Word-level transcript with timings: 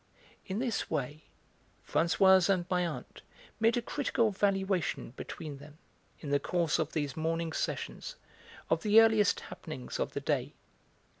In 0.47 0.57
this 0.57 0.89
way 0.89 1.25
Françoise 1.87 2.49
and 2.49 2.65
my 2.71 2.87
aunt 2.87 3.21
made 3.59 3.77
a 3.77 3.83
critical 3.83 4.31
valuation 4.31 5.11
between 5.11 5.59
them, 5.59 5.77
in 6.21 6.31
the 6.31 6.39
course 6.39 6.79
of 6.79 6.93
these 6.93 7.15
morning 7.15 7.53
sessions, 7.53 8.15
of 8.67 8.81
the 8.81 8.99
earliest 8.99 9.41
happenings 9.41 9.99
of 9.99 10.13
the 10.13 10.19
day. 10.21 10.55